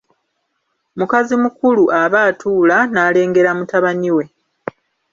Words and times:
Mukazi 0.97 1.35
mukulu 1.43 1.83
aba 2.01 2.19
atuula 2.29 2.77
n'alengera 2.91 3.51
mutabani 3.57 4.09
we. 4.17 4.25